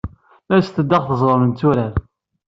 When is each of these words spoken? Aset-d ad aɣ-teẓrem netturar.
Aset-d 0.55 0.91
ad 0.91 0.91
aɣ-teẓrem 0.97 1.43
netturar. 1.47 1.93